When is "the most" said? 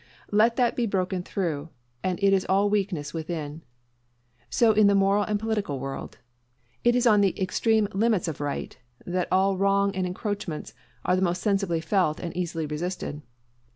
11.15-11.43